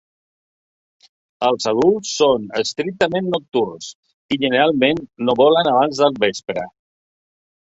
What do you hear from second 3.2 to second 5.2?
nocturns i generalment